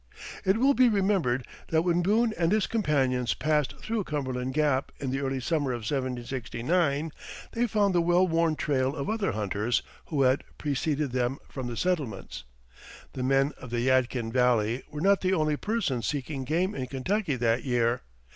[0.43, 5.11] It will be remembered that when Boone and his companions passed through Cumberland Gap in
[5.11, 7.11] the early summer of 1769,
[7.51, 11.77] they found the well worn trail of other hunters who had preceded them from the
[11.77, 12.45] settlements.
[13.13, 17.35] The men of the Yadkin Valley were not the only persons seeking game in Kentucky
[17.35, 18.01] that year.